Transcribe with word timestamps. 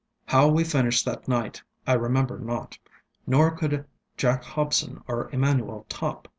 ŌĆ£How 0.29 0.51
we 0.51 0.63
finished 0.63 1.05
that 1.05 1.27
night 1.27 1.61
I 1.85 1.93
remember 1.93 2.39
not; 2.39 2.75
nor 3.27 3.51
could 3.51 3.85
Jack 4.17 4.43
Hobson 4.43 5.03
or 5.07 5.29
Emmanuel 5.31 5.85
Topp. 5.89 6.27